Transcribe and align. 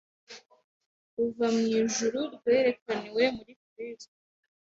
ruva 1.15 1.47
mu 1.55 1.65
ijuru 1.81 2.19
rwerekaniwe 2.33 3.23
muri 3.37 3.53
Kristo. 3.67 4.15